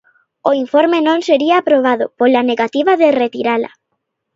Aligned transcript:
O 0.49 0.51
informe 0.63 0.99
non 1.07 1.19
sería 1.27 1.55
aprobado, 1.57 2.05
pola 2.19 2.41
negativa 2.51 2.93
de 3.01 3.07
retirala. 3.23 3.69